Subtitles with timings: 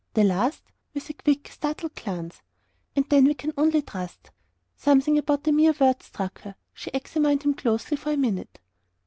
[0.15, 0.63] "The last?"
[0.95, 2.41] with a quick, startled glance.
[2.95, 4.31] "And then we can only trust."
[4.75, 6.55] Something more than the MERE words struck her.
[6.73, 8.57] She examined him closely for a minute.